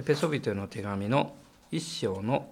[0.00, 1.34] エペソビトへの手紙の
[1.72, 2.48] 1章の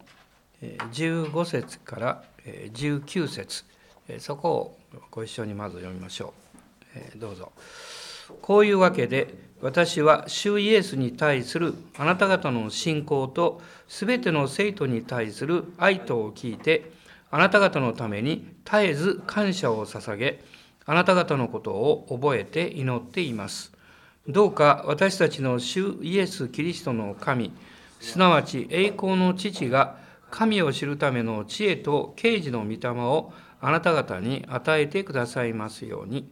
[0.60, 3.64] 15節から19節
[4.18, 4.78] そこを
[5.10, 6.34] ご一緒にまず読みましょ
[7.16, 7.18] う。
[7.18, 7.52] どうぞ。
[8.42, 16.92] こういうわけで私は主イエスに対するあなた方の信仰と全ての生徒に対する愛とを聞いて
[17.30, 20.44] あなた方のために絶えず感謝を捧げ
[20.84, 23.72] あなた方のことを覚えて祈っています。
[24.28, 27.50] どうか私たちの主イエス・キリストの神、
[27.98, 29.96] すなわち栄光の父が
[30.30, 33.32] 神を知るための知恵と啓示の御霊を
[33.62, 36.30] あなた方に与えてくださいますように。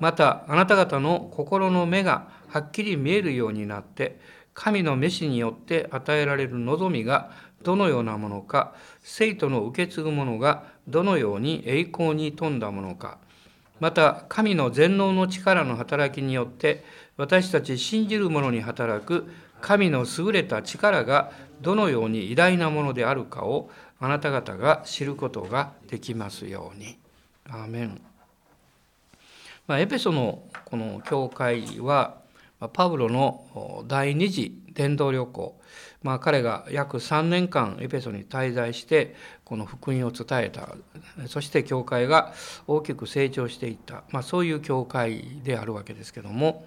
[0.00, 4.18] またあなた方の心の目がはっきり見えるようになって
[4.54, 13.18] 神の召しによって与えられる望みがどのようなものか生徒の受け継ぐものがどのように栄光に富んだものか
[13.80, 16.84] また神の全能の力の働きによって
[17.16, 19.26] 私たち信じる者に働く
[19.60, 26.98] 神の優れた力がどのように偉大なものであるかをあなた方が知ることができますように。
[27.48, 28.00] アーメン。
[29.66, 32.18] まあ、エペソのこの教会は
[32.72, 35.58] パウロの第二次伝道旅行、
[36.06, 40.68] まあ、彼が約3年間エペソに滞在してこの福音を伝えた
[41.26, 42.32] そして教会が
[42.68, 46.64] 大きく成長していった、まあ、そういう教会であるわけですけども、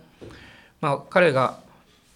[0.81, 1.58] まあ、彼が、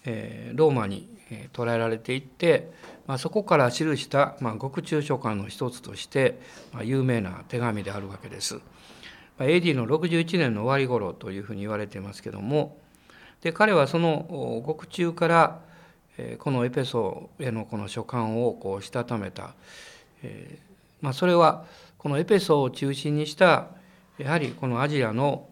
[0.04, 1.08] えローマに
[1.54, 2.70] 捕らえられていって、
[3.06, 6.38] まあ、そこから記した、ま、獄中書簡の一つとして、
[6.74, 8.60] ま、有名な手紙であるわけです。
[9.38, 12.76] AD の61年の終わり頃というふうに言われていますけども
[13.40, 15.60] で彼はその獄中から
[16.38, 19.54] このエペソへのこの書簡をこうしたためた、
[20.22, 20.58] え
[21.00, 21.64] まあ、それは
[21.98, 23.66] このエペソを中心にした
[24.18, 25.48] やはりこのアジアの、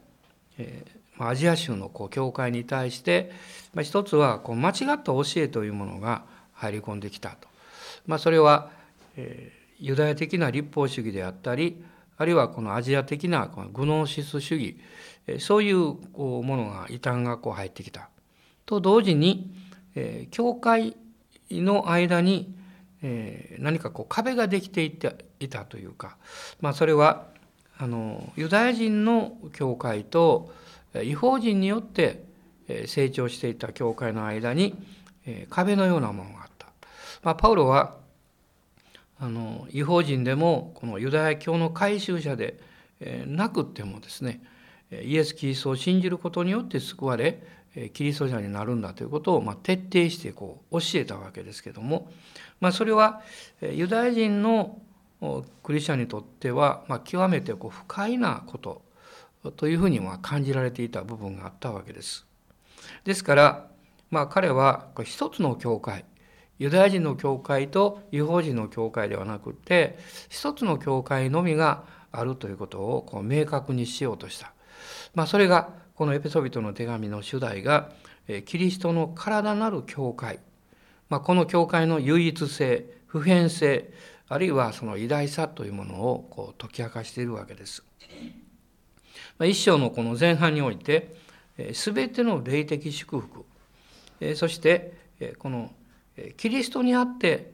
[0.58, 3.32] えー、アジア州のこう教会に対して、
[3.74, 7.48] まあ、一つはこう間違った教えというものが入り込んできたと、
[8.06, 8.70] まあ、それは、
[9.16, 11.82] え、ユダヤ的な立法主義であったり
[12.18, 14.76] あるいはこのアジア的なこのグノーシス主義
[15.40, 18.08] そういうこうものが異端がこう入ってきた。
[18.66, 19.50] と同時に、
[19.94, 20.96] えー、教会
[21.50, 22.54] の間に、
[23.02, 26.16] えー、何かこう壁ができていていたというか、
[26.60, 27.26] まあ、それは
[27.78, 30.52] あのユダヤ人の教会と
[31.02, 32.24] 違法人によって
[32.86, 34.76] 成長していた教会の間に
[35.50, 36.68] 壁のようなものがあった。
[37.22, 37.96] まあ、パウロは
[39.18, 42.58] あの違法人でもこのユダヤ教の改宗者で
[43.26, 44.42] なくてもですね
[44.90, 47.42] イエス・キリストを信じることによって救われ
[47.94, 52.10] キリスト者になるんだということをま徹底してこう教えたわけですけども、
[52.60, 53.22] まあ、それは
[53.62, 54.78] ユダヤ人の
[55.62, 58.82] クリスチャンにとってはま極めてこう不快なこと
[59.56, 62.26] というふうにま感じられていた部分があったわけです。
[63.04, 63.66] ですから
[64.10, 66.04] まあ彼は一つの教会
[66.58, 74.52] ユダヤ人の教会と違法人の教会ではなくて一つの教会のみがあるということをこう明確にしようとした、
[75.14, 75.70] まあ、それが
[76.02, 77.92] このエペソビトの手紙の主題が
[78.44, 80.40] キリストの体なる教会、
[81.08, 83.88] まあ、この教会の唯一性普遍性
[84.28, 87.84] あるいはその偉大さというものをこう解き明かしているわけです。
[89.38, 91.14] まあ、一章のこの前半において
[91.72, 93.44] 全ての霊的祝福
[94.34, 94.94] そして
[95.38, 95.70] この
[96.36, 97.52] キリストにあって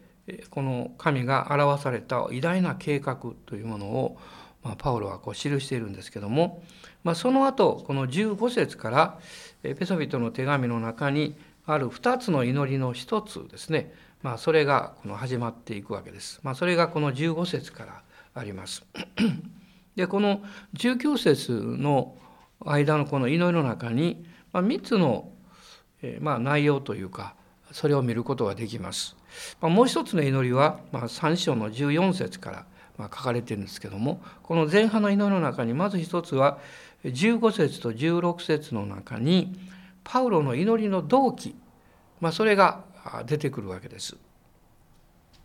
[0.48, 4.16] この神が表された偉大な計画というものを、
[4.64, 6.62] まあ、パウロはこう記しているんですけども、
[7.04, 9.18] まあ、その後この15節から
[9.62, 11.36] ペソビトの手紙の中に
[11.66, 13.92] ある2つの祈りの一つですね、
[14.22, 16.40] まあ、それがこの始まっていくわけです。
[16.42, 18.02] まあ、それがこの15節から
[18.34, 18.84] あります。
[19.96, 20.42] でこの
[20.74, 22.16] 19節の
[22.64, 25.30] 間のこの祈りの中に、まあ、3つの、
[26.02, 27.34] えまあ、内容というか
[27.72, 29.16] それを見ることができます。
[29.60, 32.66] もう一つの祈りは、まあ、3章の14節から
[32.98, 36.58] ま書かれているんですけどもこの前半の祈りの中にまず一つは
[37.04, 39.52] 15節と16節の中に
[40.04, 41.54] パウロの祈りの動機、
[42.20, 42.84] まあ、それが
[43.26, 44.16] 出てくるわけです。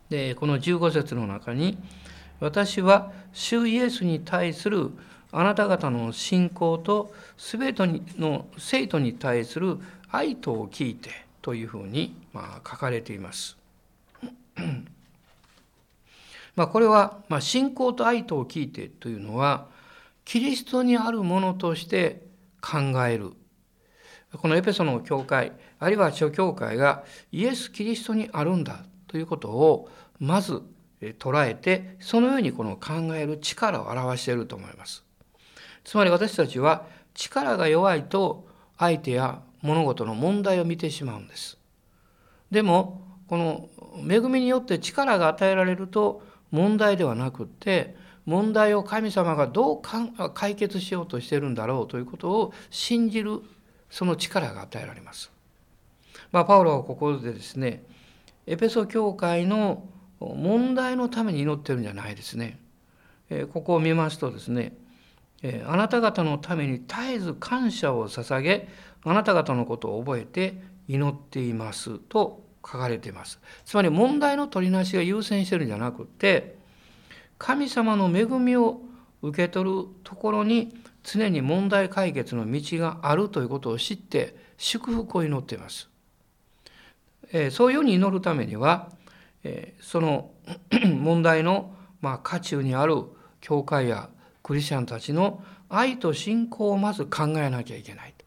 [0.09, 1.77] でこの15節の中に
[2.39, 4.91] 「私は主イエスに対する
[5.31, 9.77] あなた方の信仰と全ての生徒に対する
[10.11, 11.09] 愛とを聞いて」
[11.41, 13.57] というふうにま書かれています。
[16.55, 19.67] まあこれはま信仰と愛とを聞いてというのは
[20.25, 22.25] キリストにあるものとして
[22.61, 23.33] 考える
[24.37, 29.89] このエペソの教会あるいは諸教会がイエス・キリストにあるんだということを
[30.19, 30.61] まず
[31.19, 35.03] 捉えてそのようにこの考える力を表していると思います。
[35.83, 38.47] つまり私たちは力が弱いと
[38.77, 41.57] 相手や物事の問題を見てしまうんです。
[42.49, 43.69] でもこの
[44.09, 49.81] 恵みによって力が与えられると問題ではなくって問題を神様がどう
[50.33, 53.41] 解決しようとしているんだろうということを信じる
[53.89, 55.31] その力が与えられます。
[56.31, 57.83] まあ、パウロはここでですね
[58.47, 59.87] エペソ教会の
[60.19, 62.59] 問題のために祈ってるんじゃないですね。
[63.51, 64.73] ここを見ますとですね
[65.65, 68.67] あなた方のために絶えず感謝を捧げ
[69.03, 73.39] あなた方のことを覚えて祈っていますと書かれています。
[73.65, 76.57] つまり問題の取りなしが優先してるんじゃなくて
[77.37, 78.81] 神様の恵みを
[79.21, 85.89] 受け取るところに常に問題解決の道があるということを知って祝福を祈っています。
[87.31, 88.89] えそういうように祈るためには、
[89.43, 90.31] えその
[90.99, 93.03] 問題のまあ渦中にある
[93.41, 94.09] 教会や
[94.43, 98.23] クリスチャンたちの愛と信仰をまず考えなきゃいけないと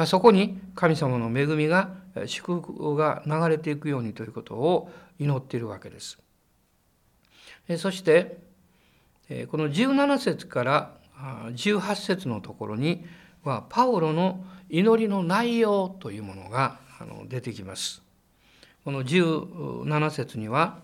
[0.00, 1.90] まあ、そこに神様の恵みが
[2.24, 6.18] 祝福が流れていくようにということを祈っているわけです。
[7.78, 8.38] そして
[9.50, 10.90] この17節から
[11.54, 13.04] 18節のところに
[13.44, 16.78] はパウロの祈りの内容というものが
[17.28, 18.02] 出てきます。
[18.84, 20.78] この17節には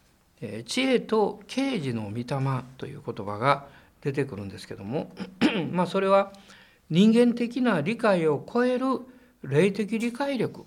[0.66, 2.24] 「知恵と啓示の御霊」
[2.78, 3.66] という言葉が
[4.00, 5.12] 出てくるんですけども
[5.72, 6.32] まあそれは
[6.88, 8.86] 人間的な理解を超える
[9.42, 10.64] 霊的理解力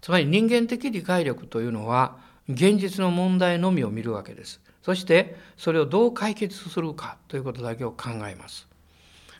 [0.00, 2.18] つまり人間的理解力というのは
[2.52, 4.60] 現実の問題のみを見るわけです。
[4.82, 8.66] そしてそれをどう解決するかということだけを考えます。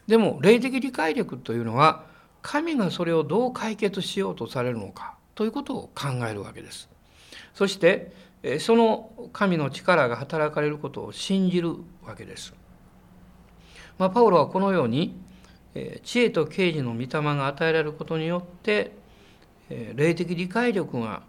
[0.07, 2.05] でも霊的理解力というのは
[2.43, 6.89] 神がそれをどう解決しようとされるのかということを考えるわけです。
[7.55, 8.13] そして
[8.59, 11.75] その神の力が働かれることを信じる
[12.05, 12.55] わけです。
[13.99, 15.15] まあ、パウロはこのように
[16.03, 17.07] 知恵と啓示の御霊
[17.37, 18.93] が与えられることによって
[19.69, 21.23] 霊的理解力が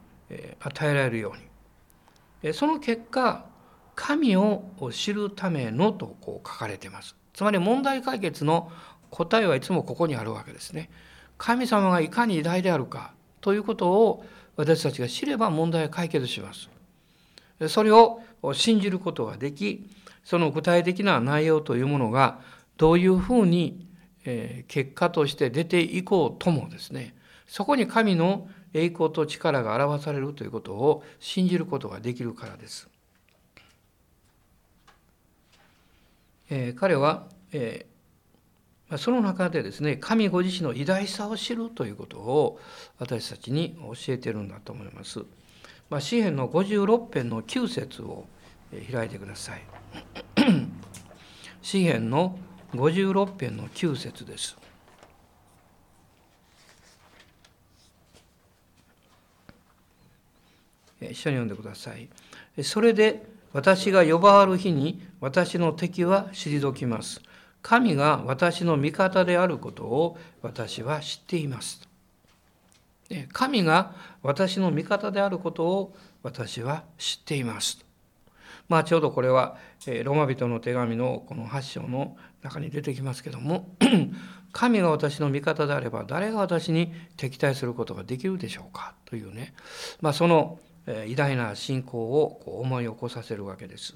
[0.59, 1.50] 与えられるように
[2.53, 3.45] その結果
[3.95, 7.15] 神を知るためのとこう書かれています。
[7.33, 8.71] つまり問題解決の
[9.09, 10.89] 答えはいつもここにあるわけですね。
[11.37, 16.69] 神様がいかに偉大であるかということを私たちが知れば問題は解決します。
[17.67, 18.21] それを
[18.53, 19.87] 信じることができ
[20.23, 22.39] その具体的な内容というものが
[22.77, 23.87] どういうふうに
[24.67, 27.15] 結果として出ていこうともですね
[27.47, 32.89] そこに神の栄光と力が表されるということを信じることができるからです。
[36.49, 42.59] えー、彼は、えー、その中でですね神ご自身の偉大さを知るということを
[42.99, 45.23] 私たちに教えてるんだと思います。
[45.89, 48.25] まあ、詩篇の56編の9節を
[48.91, 49.61] 開いてください。
[51.61, 52.37] 詩篇の
[52.73, 54.60] 56編の9節です。
[61.09, 62.09] 一緒に読んでください。
[62.63, 67.21] それで私が呼ばわる日に私の敵は退きます。
[67.61, 71.87] 神が私の味方であることを私は知っています。
[73.33, 73.93] 神が
[74.23, 77.83] 私の味方であることを私は知っています。
[78.69, 83.75] まあちょうどこれはローマ人の手紙のこの8章の中に出てきますけども
[84.53, 88.95] 神が私の味方であれば誰が私に敵対することができるでしょうか？
[89.05, 89.53] というね、
[89.99, 93.95] まあ、その偉大な信仰を思い起こさせるわけです。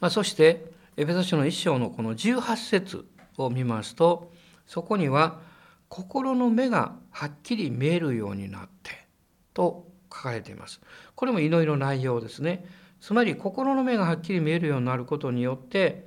[0.00, 3.04] まあ、そしてエペソ書の一章のこの18節
[3.36, 4.32] を見ますと
[4.66, 5.40] そこには
[5.88, 9.06] 「心の目がはっきり見えるようになって」
[9.54, 10.80] と書かれています。
[11.14, 12.64] これも祈りの内容ですね。
[13.00, 16.02] つまり心の目がはっきり見えるようになることによって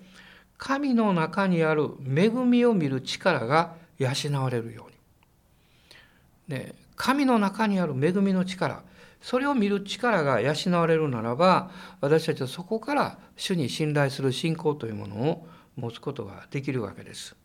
[0.57, 4.09] 神の中にある恵みを見る力が養
[4.41, 6.57] われるように。
[6.57, 8.83] ね、神の中にある恵みの力
[9.23, 17.35] それを見る力が養われるならば私たちはそこから主に信頼する信仰というものを持つことができるわけです。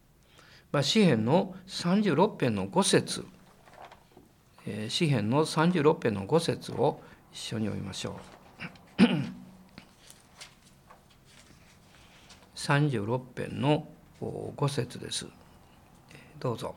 [0.73, 3.25] まあ、詩篇の36編の5節
[4.91, 7.01] 詩篇の36編の5節を
[7.33, 8.21] 一緒に読みましょ
[9.01, 9.03] う。
[12.57, 13.89] 36編の
[14.21, 15.27] 5節です。
[16.41, 16.75] どうぞ。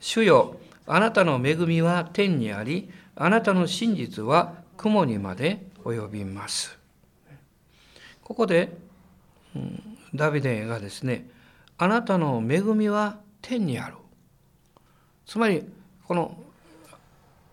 [0.00, 6.78] 主よあなたの恵みは天にあり、あなたの真実は雲にまで及びます。
[8.22, 8.76] ここで、
[9.54, 11.28] うん、ダビデがですね、
[11.78, 13.96] あなたの恵みは天にある。
[15.26, 15.64] つまり、
[16.06, 16.36] この、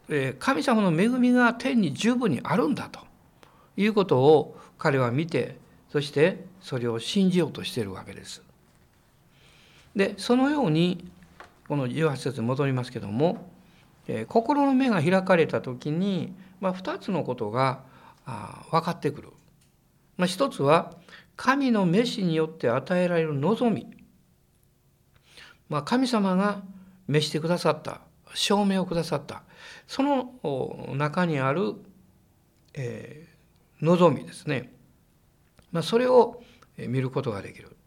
[0.09, 2.99] えー、神様の恵みが天に十分にあるんだと
[3.77, 5.57] いうことを彼は見て、
[5.91, 8.41] そしてそれを信じようとしているわけです。
[9.95, 11.09] で、そのように
[11.71, 13.49] この18節に戻りますけども
[14.05, 17.85] え心の目が開かれた時に、まあ、2つのことが
[18.69, 19.29] 分かってくる。
[20.17, 20.97] まあ、一つは
[21.37, 23.87] 神の召しによって与えられる望み、
[25.69, 26.61] まあ、神様が
[27.07, 28.01] 召してくださった
[28.33, 29.43] 証明をくださった。
[29.87, 31.75] その中にある、
[32.73, 34.73] えー、望みですね、
[35.71, 36.43] まあ、それを
[36.77, 37.77] 見ることができる、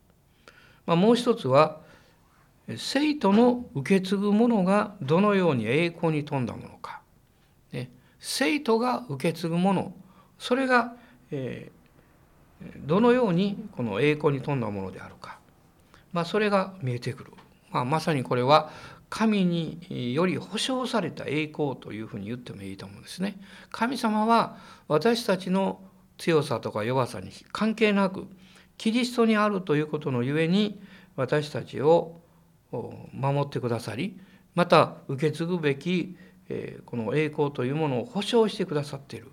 [0.87, 1.84] まあ、もう一つは
[2.77, 7.03] 生徒の受け継ぐものがどのように栄光に富んだものか、
[7.73, 9.93] ね、生徒が受け継ぐもの
[10.39, 10.95] それが、
[11.31, 15.39] えー、どのようにこの栄光に富んだものであるか、
[16.13, 17.33] まあ、それが見えてくる、
[17.71, 18.71] まあ、まさにこれは
[19.11, 23.37] 神により保証された栄光というふうに言ってもいいと思うんですね。
[23.71, 24.57] 神様は
[24.89, 25.81] 私たちの
[26.19, 28.27] 強さとか弱さに関係なく
[28.77, 30.81] キリストにあるということのゆえに
[31.15, 32.21] 私たちを
[33.13, 34.19] 守ってくださり
[34.55, 36.17] また受け継ぐべき
[36.85, 39.31] この栄光というものを保証してくださっている。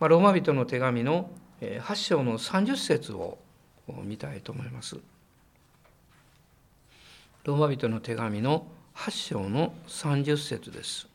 [0.00, 3.38] まあローマ人の手紙の8章の30節を
[4.04, 4.96] 見たいと思います。
[7.44, 11.08] ローマ人の手紙の8章の30節です。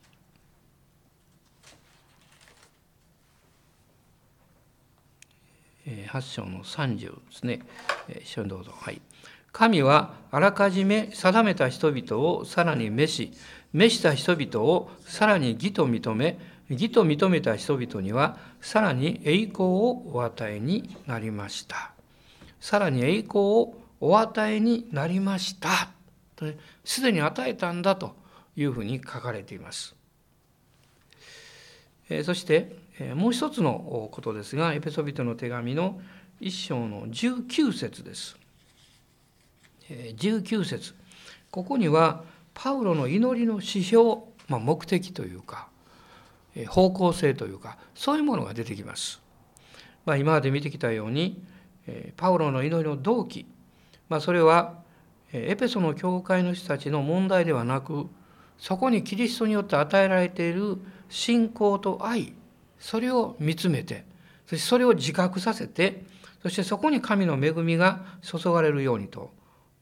[5.86, 7.62] 8章の30ですね。
[8.22, 8.72] 一緒にどうぞ。
[8.76, 9.02] はい。
[9.52, 13.34] 神はあらかじめ定めた人々をさらに召し、
[13.74, 16.40] 召した人々をさらに義と認め、
[16.70, 21.92] 義と認めた人々にはさらに栄光をお与えになりました。
[22.60, 25.90] さらに栄光をお与えになりました。
[26.86, 28.16] すでに与えたんだと
[28.56, 29.96] いうふうに書かれています。
[32.24, 32.76] そして
[33.14, 36.02] もう一つのことですがエペソビトの手紙の
[36.40, 38.39] 一章の19節です。
[39.90, 40.94] 19節
[41.52, 45.68] ここにはパウロの祈りの指標、まあ、目的というか
[46.68, 49.22] 方向性というかそういうものが出てきます。
[50.06, 51.42] まあ、今まで見てきたように
[52.18, 53.46] パウロの祈りの動機、
[54.08, 54.80] まあ、それは
[55.32, 58.08] エペソの教会の人たちの問題ではなく
[58.58, 60.78] そこにキリストによって与えられている
[61.10, 62.34] 信仰と愛
[62.80, 64.06] それを見つめて
[64.48, 66.04] そしてそれを自覚させて
[66.42, 69.32] そしてそこに神の恵みが注がれるようにと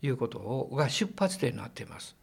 [0.02, 2.16] いうことが出発点になっています。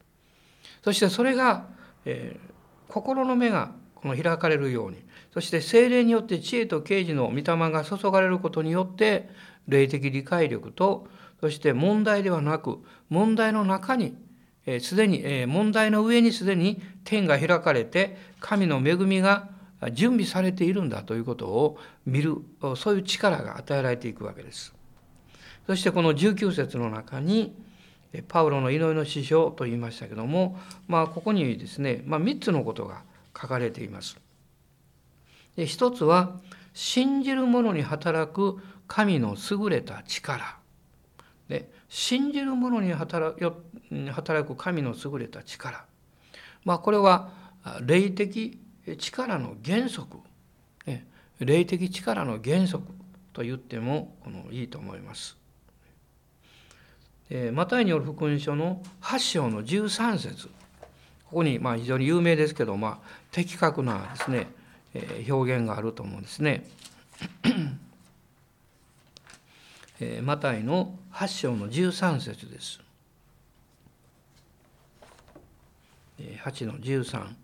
[0.83, 1.67] そしてそれが、
[2.05, 4.99] えー、心の目がこの開かれるように
[5.33, 9.31] そして精霊によって知恵と啓示の御霊が注がれることによって
[9.67, 11.09] 霊的理解力と
[11.41, 12.79] そして問題ではなく
[13.09, 14.17] 問題の中に
[14.81, 19.49] すで、に、えー、問題の上にすでに天が開かれて神の恵みが
[19.93, 22.37] 準備されているんだということを見る
[22.77, 24.75] そういう力が与えられていくわけです。
[25.67, 27.55] そしてこの19節の中に
[28.29, 33.03] パウロの祈りの師匠と言いましたけども、まあ、ここにですね、まあ、3つのことが
[33.37, 34.19] 書かれています。
[35.57, 36.41] で一つは
[36.73, 40.59] 信じる者に働く神の優れた力。
[41.49, 45.85] で信じる者に働く神の優れた力。
[46.65, 47.31] まあ、これは
[47.83, 48.59] 霊的
[48.99, 50.19] 力の原則、
[51.41, 52.87] 霊的力の原則
[53.33, 55.44] と言ってもこのいいと思います。
[57.53, 60.47] マタイによる福音書の8章の13節
[61.25, 64.47] ここにまあ非常に有名ですけど、まあ、的確なですね、
[64.95, 66.65] え表現があると思うんですね。
[69.99, 72.79] えマタイの8章の13節です。
[76.21, 77.35] 8の13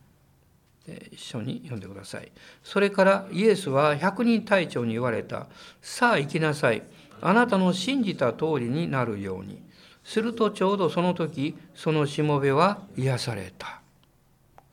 [1.11, 2.31] 一緒に読んでください。
[2.63, 5.49] それからイエスは百人隊長に言われた。
[5.83, 6.85] さあ行きなさい。
[7.21, 9.69] あなたの信じた通りになるように。
[10.11, 13.81] するとちょうどその時そのしもべは癒された。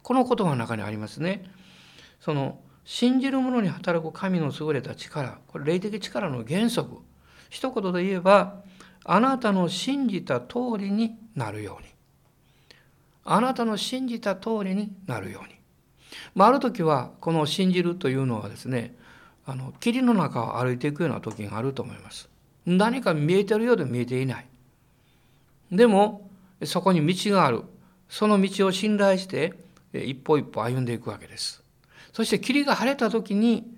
[0.02, 1.44] この言葉の中にありますね。
[2.20, 7.04] その信じる者に働く神の優れた力これ霊的力の原則。
[7.52, 8.64] 一言で言えば
[9.04, 11.90] あなたの信じた通りになるように。
[13.24, 15.54] あなたの信じた通りになるように、
[16.34, 18.96] まあ、ある時はこの信じるというのはですね
[19.46, 22.28] あの霧の中を歩いていくような時があると思います。
[22.66, 24.48] 何か見えてるようで見えていない。
[25.72, 26.30] でも
[26.64, 27.64] そこに道がある。
[28.10, 29.54] その道を信頼して
[29.94, 31.62] 一歩一歩歩んでいくわけです。
[32.14, 33.70] そして霧が晴れた時に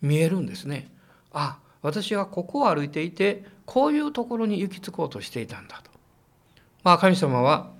[0.00, 0.90] 見えるんですね。
[1.32, 5.90] あ私はここを歩いていてこういうところに行き着こうとしていたんだと。
[6.84, 7.70] まあ神様は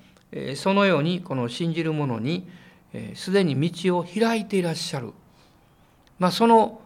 [0.57, 2.49] そのようにこの信じる者に
[3.14, 5.12] すでに道を開いていらっしゃる。
[6.19, 6.81] まあその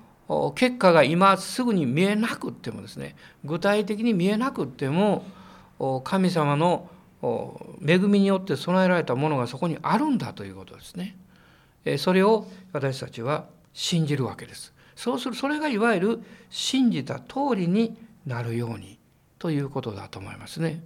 [0.54, 5.24] 結果が今すぐに見えなくってもですね具体的に見えなくっても
[6.04, 6.90] 神様の
[7.86, 11.16] 恵みによって備えられたものがそこにあるんだということですね。
[11.98, 14.72] それを私たちは信じるわけです。
[14.94, 18.98] そうするそれがいわゆる信じた通りになるように
[19.38, 20.82] ということだと思いますね。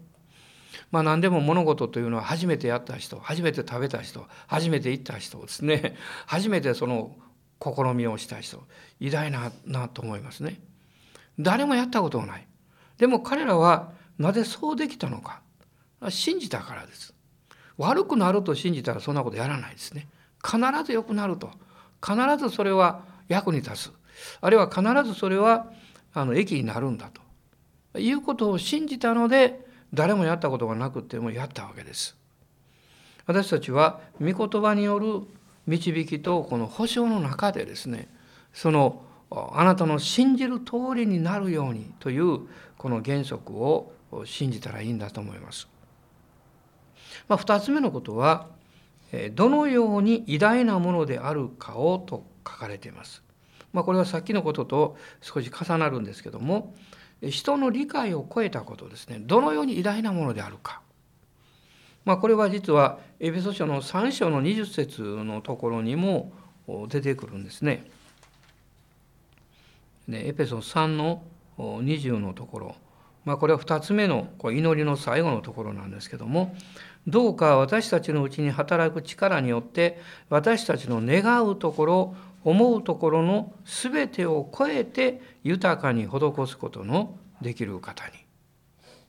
[0.90, 7.16] まあ何でも物事というのは初めてやった人初めて食べた人初めて行った人ですね初めてその
[7.62, 8.62] 試みをした人
[8.99, 10.61] 偉大ななと思いますね。
[11.38, 12.47] 誰もやったことがない。
[12.99, 15.40] でも彼らはなぜそうできたのか
[16.10, 17.14] 信じたからです。
[17.78, 20.08] 悪くなると信じたらそんなことやらないですね。
[20.44, 21.50] 必ず良くなると
[22.06, 23.92] 必ずそれは役に立つ
[24.40, 25.66] あるいは必ずそれは
[26.12, 27.10] あの益になるんだ
[27.92, 32.16] ということを信じたので誰もやったことがなくてもやったわけです。
[33.26, 35.22] 私たちは御言葉による
[35.66, 38.08] 導きとこの保証の中でですね
[38.52, 42.40] そのあなたの信じる通りになるようにという
[42.76, 43.92] この原則を
[44.24, 45.68] 信じたらいいんだと思います。
[47.28, 48.48] まあ、2つ目のことは
[49.34, 53.22] どのように偉大なものであるかをと書かれています。
[53.72, 56.74] まあ、これはさっきのことと少し重なるんですけども
[57.22, 60.80] 人の理解を超えたことですねどのように偉大なものであるか、
[62.04, 66.32] まあ、これは実はエペソ書の3章の20節のところにも
[66.88, 67.90] 出てくるんですね。
[70.06, 71.22] ねエペソ3の
[71.58, 72.76] 20のところ、
[73.24, 76.54] まあ、これは2つ目の祈りの最後のところなんですけども
[77.06, 88.12] どうか私たちのうちに働く力によって私たちの願うところ思うところの全てを超えて豊かに施すことのできる方に。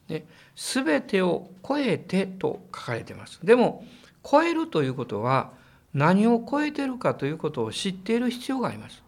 [0.07, 0.25] で
[0.55, 3.39] 全てを超えてと書かれています。
[3.45, 3.85] でも
[4.29, 5.53] 超えるということは
[5.93, 9.01] 何を超えてるかということを知っている必要があります。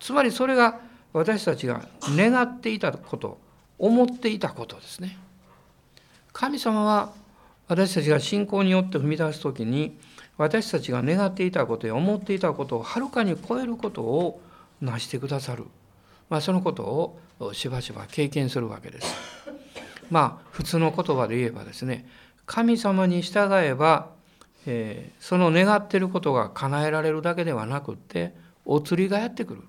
[0.00, 0.80] つまりそれが
[1.12, 3.38] 私たちが願っていたこと
[3.78, 5.18] 思っていたことですね。
[6.32, 7.12] 神様は
[7.68, 9.98] 私たちが信仰によって踏み出す時に
[10.36, 14.40] 私たちが願っていたことや思っていたことをはるかに超えることを
[14.80, 15.64] 成してくださる、
[16.30, 19.14] まあ、そのことをしばしば経験するわけです。
[20.10, 22.08] まあ普通の言葉で言えばですね
[22.46, 24.10] 神様に従えば、
[24.66, 29.62] えー、その願っていることが叶えられるだけではなくってお釣りがやってくる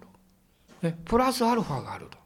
[0.81, 2.18] と、ね、プラスアルファがあると。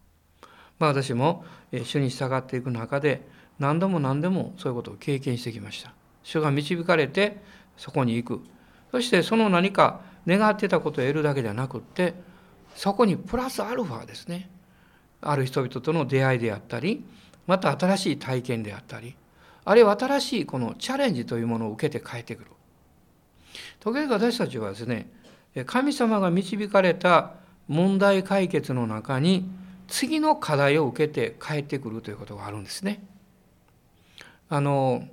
[0.80, 3.22] まあ、私も主に従っていく中で
[3.60, 5.94] 何度も何度もそういうことを経験してきました。
[6.24, 7.38] 主が導かれて
[7.78, 8.42] そこに行く。
[8.92, 12.14] そしてその何か願ってたことを得るだけではなくって
[12.76, 14.50] そこにプラスアルファですね。
[15.22, 17.06] ある人々との出会いであったり
[17.48, 19.16] また新しい体験であったり
[19.64, 22.52] あるいは新しいこのチャレンジというものを受けて帰ってくる。
[23.80, 25.10] 時々私たちはですね
[25.66, 27.34] 神様が導かれた
[27.68, 29.50] 問題解決の中に
[29.94, 33.06] 次の課題を受けて帰ってくるということがあるんですね。
[34.50, 35.08] あの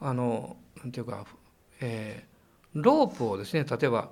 [0.00, 1.26] あのなんていうか
[1.82, 4.08] えー、ロープをですね例えば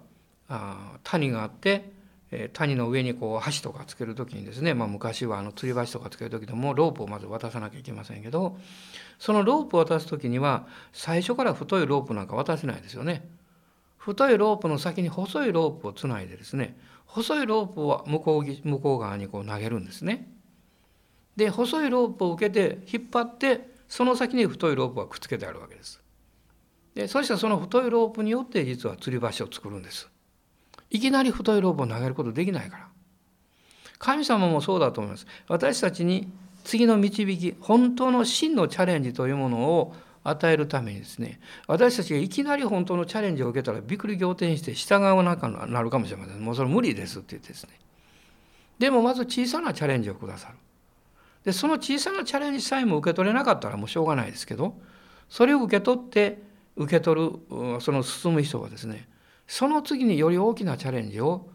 [0.50, 1.90] あ谷があって、
[2.33, 8.59] えー、谷の上にこう橋とかつける時にですね、まあ、昔はあの吊り橋とかつける時でもロープをまず渡さなきゃいけませんけど
[9.18, 13.26] そのロープを渡す時には最初から太いロープなんか渡せないですよね。
[13.96, 16.76] 太いロープの先に細いロープをつないでですね
[17.11, 20.31] 細いロープを向こう向こう側にこう投げるんですね。
[21.37, 26.01] で細いロープを受けて引っ張ってその先に太いロープがくっつけてあるわけです。
[26.94, 30.09] でそしたらその太いロープによって実は吊り橋を作るんです。
[30.90, 32.88] いきなり太いロープを投げることできないから。
[33.99, 35.27] 神様もそうだと思います。
[35.49, 36.31] 私たちに
[36.62, 46.40] 次の導き本当の真のチャレンジというものを与えるためにですね私たちがいきなり本当のチャレンジを受けたらびっくり仰天して従わなくなるかもしれません。
[46.40, 47.70] もうそれ無理ですって言ってですね。
[48.78, 50.54] でもまず小さなチャレンジをくださる。
[51.44, 54.78] でその小さなチャレンジさえも受け取れなかったらもうしょうがないですけど
[55.30, 56.42] それを受け取って
[56.76, 59.09] 受け取るその進む人はですね
[59.46, 61.48] その次により大きなチャレンジを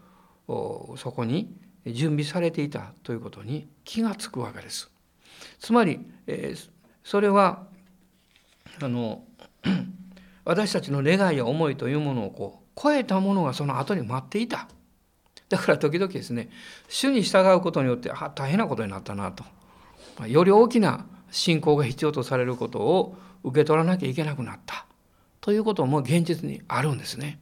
[0.48, 1.54] そこに
[1.86, 4.90] 準備されていたということに気がつくわけです。
[5.58, 6.70] つまり、えー、
[7.04, 7.66] それは
[8.80, 9.24] あの
[10.44, 14.68] 私たちの願いや思いというものをこう超えたものがその後に待っていた。
[15.48, 16.50] だから時々ですね
[16.88, 19.44] 主に従うことによってあ大変なことになったなと
[20.26, 24.86] より大きな信仰が必要とされることを受け取らなきゃいけなくなった
[25.40, 27.38] ということも現実にあるんですね。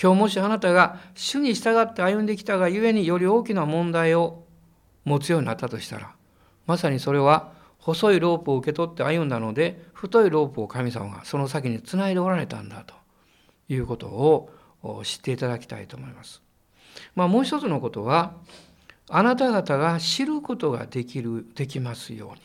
[0.00, 4.44] 今日もしあなたが主に従って歩んできたがゆえにより大きな問題を
[5.04, 6.14] 持つようになったとしたら
[6.66, 7.52] まさにそれは
[7.94, 13.00] 細いロープを受け取って歩んだので太いロープを神様がその先につないでおられたんだと。
[13.74, 14.50] いうことを
[15.04, 16.42] 知っていただきたいと思います。
[17.14, 18.34] まあ、もう一つのことは
[19.08, 22.40] あなた方が知ることができるできますように。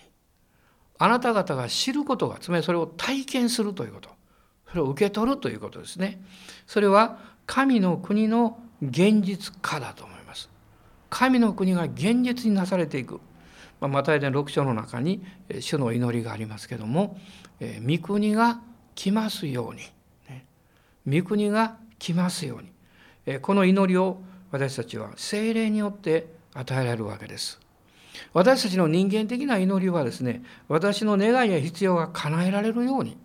[0.97, 4.09] あなた方が知ることがつまりそれを体験するということ。
[4.69, 6.21] それを受け取るということですね。
[6.67, 10.49] それは神の国の現実化だと思います。
[11.09, 13.19] 神の国が現実になされていく。
[13.81, 15.23] マタイ伝6章の中に
[15.59, 17.17] 主の祈りがありますけども
[17.85, 18.61] 御国が
[18.95, 22.59] 来ますように御国が来ますよ
[23.25, 27.59] うにこの祈りを私たちは精霊によって与えられるわけです
[28.33, 33.17] 私たちの人間的な祈りはですね私の願いや必要が叶えられるように、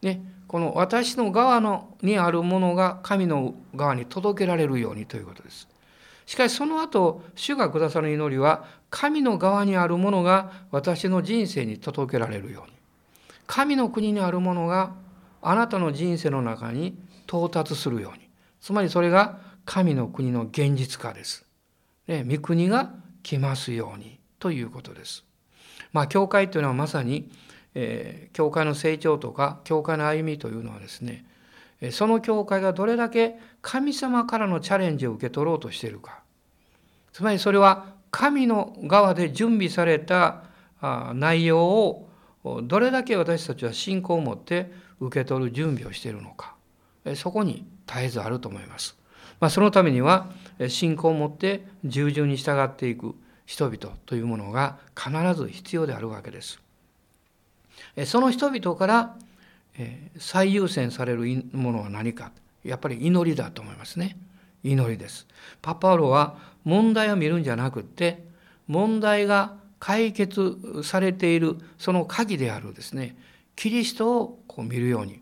[0.00, 5.68] ね、この私の側のにあるものが神の側に届けられるようにということです。
[6.26, 12.76] しかしその後主がくださる祈りは神の側にあるものが私の人生に届けられるように
[13.46, 14.92] 神の国にあるものが
[15.40, 16.94] あなたの人生の中に
[17.26, 18.28] 到達するように
[18.60, 21.46] つまりそれが神の国の現実化です。
[22.06, 22.90] ね、御国が
[23.22, 25.24] 来ますようにということです。
[25.92, 27.30] まあ、教会というのはまさに、
[27.74, 31.24] えー、教会の成長とか教会の歩みというのはですね
[31.92, 36.20] その教会がどれだけ神様からのチャレンジを受け取ろうとしているか
[37.12, 40.44] つまりそれは神の側で準備された
[41.14, 42.08] 内容を
[42.62, 44.70] どれだけ私たちは信仰を持って
[45.00, 46.54] 受け取る準備をしているのか
[47.16, 48.96] そこに絶えずあると思います。
[49.40, 50.30] まあ、そのためには
[50.68, 56.60] 信仰を持って従順に従っていく人々というものが必ず必要であるわけです。
[58.06, 59.16] その人々から
[60.18, 62.30] 最優先されるものは何か
[62.62, 64.16] やっぱり祈りだと思いますね。
[64.62, 65.26] 祈りです。
[65.60, 68.24] パパウロは問題を見るんじゃなくて
[68.68, 73.16] 問題が解決されているその鍵であるですね
[73.56, 75.20] キリストをこう見るように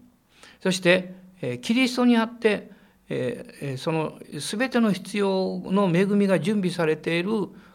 [0.62, 1.14] そして
[1.62, 2.70] キリストにあって
[3.78, 7.30] その全ての必要の恵みが準備されている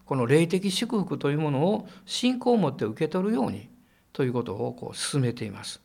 [0.06, 3.70] この霊的祝福というものを信仰を持って受け取るように
[4.14, 5.82] ということをこう進めています。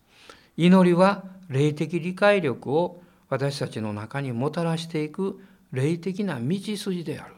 [0.56, 5.40] 祈りは霊的理解力を私たちの中にもたらしていく
[5.72, 7.34] 霊的な道筋である。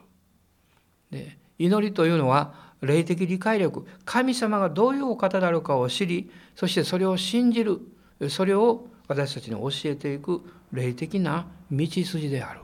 [1.12, 7.80] で祈りというのは霊的理解力神様がどういうお方であるかを知りそしてそれを信じる
[8.28, 12.56] それを私たちに教えていく霊的な道筋であ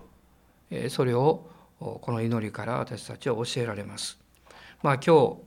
[0.70, 1.46] るそれを
[1.78, 4.18] この祈りから私たちは教えられます。
[4.82, 5.38] まあ、今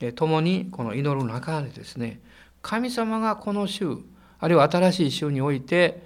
[0.00, 2.20] 日共にこの祈る中でですね
[2.62, 3.96] 神様がこの週
[4.38, 6.02] あるいは新しい週において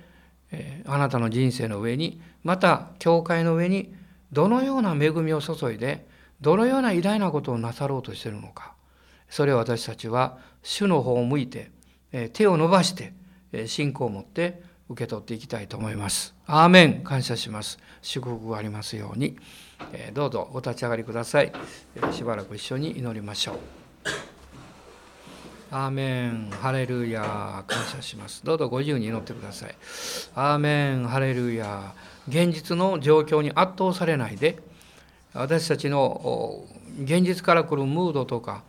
[0.87, 3.95] あなたの人生の上にまた教会の上に
[4.33, 6.07] どのような恵みを注いで
[6.41, 8.75] どのような偉大なことをなさろうとしているのか
[9.29, 11.71] それを私たちは主の方を向いて
[12.33, 13.13] 手を伸ばして
[13.67, 16.35] 信仰を持って受け取っていきたいと思います。
[16.47, 17.79] アーメン感謝します。
[18.03, 19.39] 祝福がありますように。
[20.13, 21.53] どうぞお立ち上がりください。
[22.13, 23.57] しばらく一緒に祈りましょう。
[25.71, 28.45] アーメン、ハレルヤ、感謝します。
[28.45, 29.75] どうぞご自由に祈ってください。
[30.35, 31.95] アーメン、ハレルヤ、
[32.29, 34.59] 現実の状況に圧倒されないで、
[35.35, 36.65] 私たちの
[37.03, 38.63] 現実から来るムードとか、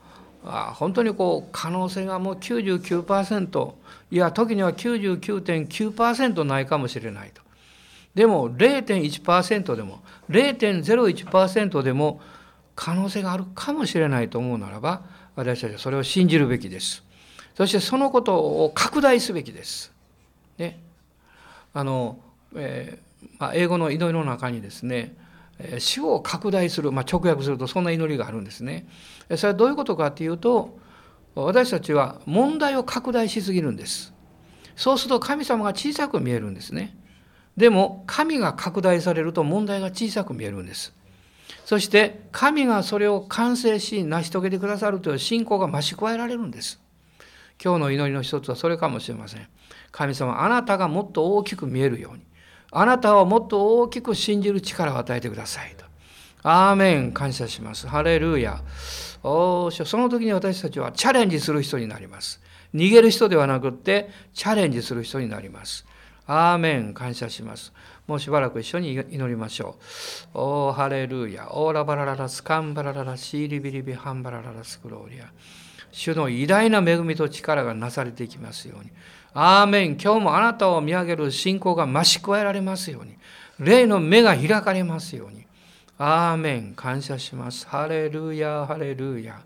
[0.43, 3.73] 本当にこう可能性がもう99%
[4.11, 7.41] いや時には99.9%ないかもしれないと。
[8.15, 12.21] でも0.1%でも0.01%でも
[12.75, 15.03] 可能性があるかもしれないと思うならば
[15.35, 17.03] 私たちはそれを信じるべきです。
[17.55, 19.91] そしてそのことを拡大すべきです。
[20.57, 20.79] ね、
[21.73, 22.17] あの、
[22.55, 25.15] えーまあ、英語の祈りの中にですね
[25.79, 28.87] 主を拡大する、まあ、直訳するとそんな祈りがあるんですね。
[29.35, 30.77] それはどういうことかっていうと
[31.35, 34.13] 私たちは問題を拡大しすぎるんです。
[34.75, 36.97] そうすると神様が小さく見えるんですね。
[37.57, 40.93] でも神が拡大されると問題が小さく見えるんです。
[41.65, 46.81] そして神がそれを完成し成し遂げてくださるという信仰が増し加えられるんです。
[47.63, 49.47] 今日の祈りの一つはそれかもしれません。
[49.91, 52.23] 神様あなたがもっと大きく見えるように
[52.71, 55.85] あなたをもっと大きく信じる力を与えてくださいと。
[56.43, 57.87] アーメン感謝します。
[57.87, 58.61] ハレルーヤ。
[59.23, 62.41] おその時に私たちはチャレンジする人になります。
[62.73, 65.85] 逃げる人ではなくってチャレンジする人になります。
[66.25, 67.73] アーメン感謝します。
[68.07, 69.77] もうしばらく一緒に祈りましょ
[70.33, 70.39] う。
[70.39, 71.49] おーハレルーヤ。
[71.51, 75.25] オーラバラララスカンバラララシーリビリビハンバラララスクローリア。
[75.91, 78.91] 主の偉大な恵みと力がなされていきますように。
[79.33, 79.97] アーメン。
[79.97, 83.15] 今日もあなたを見上げる信仰が増し加えられますように。
[83.59, 85.45] 霊の目が開かれますように。
[85.97, 86.73] アーメン。
[86.75, 87.67] 感謝します。
[87.67, 89.41] ハレルヤ、ハレルヤ。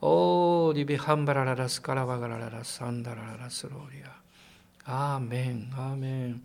[0.00, 5.14] オーリビハンバラララスカラバガラララサンダラララスローリア。
[5.14, 6.42] アーメン、アーメン。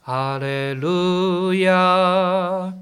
[0.00, 2.72] ハレルヤ、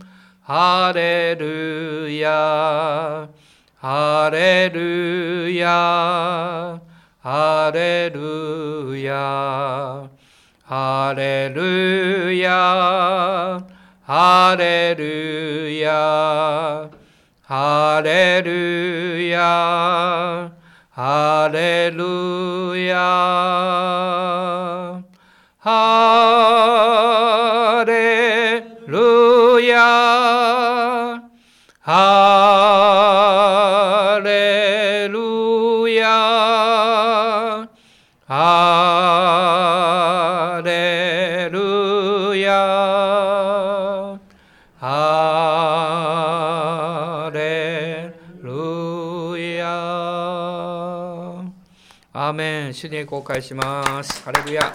[0.42, 3.28] ハレルヤ、
[3.76, 6.80] ハレルヤ。
[7.28, 10.08] ハレルヤ
[10.62, 13.60] ハレルヤ
[14.04, 16.88] ハレルヤ
[17.42, 20.52] ハレルヤ
[20.92, 22.94] ハレルヤ
[25.58, 26.95] ハ
[52.76, 54.22] 主に公開します。
[54.22, 54.70] ハレルヤ。